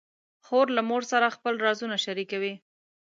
[0.45, 2.53] خور له مور سره خپل رازونه شریکوي.